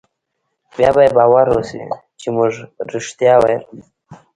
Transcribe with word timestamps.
بيا 0.75 0.89
به 0.95 1.01
يې 1.05 1.11
باور 1.17 1.45
رايشي 1.53 1.81
چې 2.19 2.27
مونګه 2.35 2.63
رښتيا 2.91 3.35
ويل. 3.41 3.63